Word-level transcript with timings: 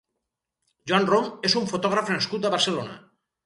Joan 0.93 1.05
Rom 1.11 1.29
és 1.51 1.59
un 1.63 1.69
fotògraf 1.75 2.13
nascut 2.17 2.51
a 2.51 2.57
Barcelona. 2.59 3.01